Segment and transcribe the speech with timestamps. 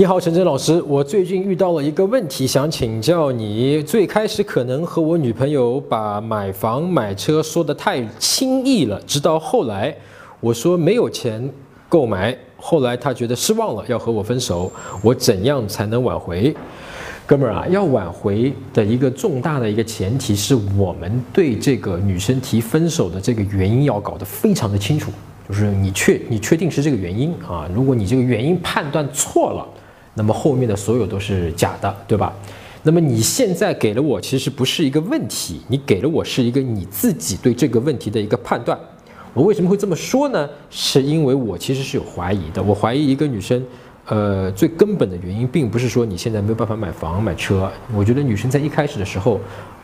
[0.00, 3.82] 你好，陈真老师，我最近遇到了一个问题，想请教你。
[3.82, 9.92] 最开始可能和我女朋友把买房买车说的太轻易了，直到后来
[10.38, 11.52] 我说没有钱
[11.88, 14.70] 购买，后来她觉得失望了，要和我分手。
[15.02, 16.54] 我怎样才能挽回？
[17.26, 25.10] 哥们儿啊，要挽回的一个重大的一个前提是我们对这个女生提分手的这个原因要搞得非常的清楚，
[25.48, 27.68] 就是你确你确定是这个原因啊？
[27.74, 29.66] 如果你这个原因判断错了。
[30.18, 32.34] 那么后面的所有都是假的，对吧？
[32.82, 38.78] 那么你现在给了我，其实不是一个问题，你给了我是一个你自己对这个问题的一个判断。
[39.34, 40.48] 我为什么会这么说呢？
[40.70, 42.62] 是因为我其实是有怀疑的。
[42.62, 43.62] 我怀疑一个女生，
[44.06, 47.70] 呃，最根本的原因并不是说你现在没有办法买房买车。
[47.94, 49.40] 我觉得女生在一开始的时候，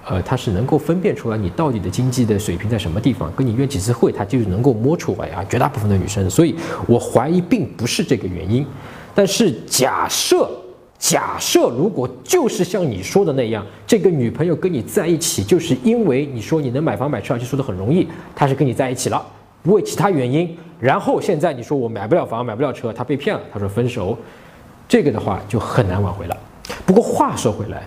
[0.06, 5.44] 呃，她是能够分辨出来你到底的经济的水平在什么地方，跟你约几次会，她就能够摸出来啊。
[5.44, 6.54] 绝大部分的女生，所以
[6.86, 8.64] 我怀疑并不是这个原因。
[9.14, 10.50] 但是假设，
[10.98, 19.24] 假设如果就是像你说的那样，这个女朋友跟你在一起，就是因为你说你能买房买车，而且说的很容易，她是跟你在一起了，
[19.62, 20.56] 不为其他原因。
[20.80, 24.18] 然后现在你说我买不了房，买不了车，她被骗了，她说分手，
[24.88, 26.36] 这个的话就很难挽回了。
[26.84, 27.82] 不过话说回来，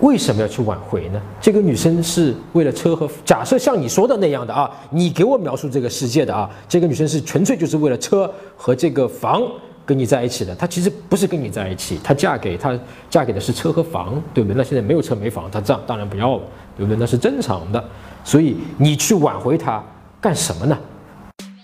[0.00, 1.22] 为什么要去挽回呢？
[1.40, 9.42] 这个女生是为了车和假设像你说的那样的啊，你给我描述这个世界的啊，这个女生是纯粹就是为了车和这个房。
[9.86, 14.56] 跟你在一起的，她其实不是跟你在一起，她嫁给他嫁给的是车和房，对不对？
[14.58, 16.42] 那现在没有车没房，她这样当然不要了，
[16.76, 16.98] 对不对？
[16.98, 17.82] 那是正常的，
[18.24, 19.82] 所以你去挽回她
[20.20, 20.76] 干什么呢？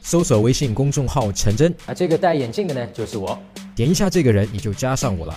[0.01, 3.37] 搜索微信公众号陈真啊，这个戴眼镜的呢就是我，
[3.75, 5.37] 点一下这个人你就加上我了。